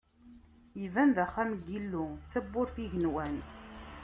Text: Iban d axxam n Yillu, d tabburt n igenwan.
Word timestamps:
Iban 0.85 1.09
d 1.15 1.17
axxam 1.25 1.49
n 1.59 1.61
Yillu, 1.69 2.05
d 2.13 2.25
tabburt 2.31 2.75
n 2.79 2.83
igenwan. 2.85 3.35